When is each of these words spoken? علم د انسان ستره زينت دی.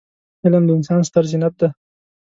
علم 0.43 0.63
د 0.67 0.71
انسان 0.77 1.01
ستره 1.07 1.27
زينت 1.31 1.53
دی. 1.59 1.67